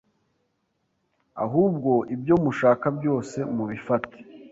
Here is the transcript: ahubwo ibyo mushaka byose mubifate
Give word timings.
ahubwo 1.43 1.91
ibyo 2.13 2.35
mushaka 2.43 2.85
byose 2.97 3.37
mubifate 3.55 4.17